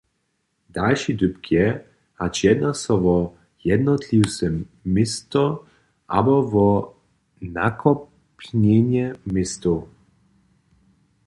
[0.75, 1.65] Dalši dypk je,
[2.21, 3.13] hač jedna so wo
[3.67, 4.49] jednotliwe
[4.95, 5.45] město
[6.17, 6.67] abo wo
[7.55, 9.77] nakopjenje městow.